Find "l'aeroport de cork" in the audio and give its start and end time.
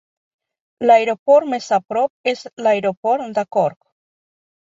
2.65-3.79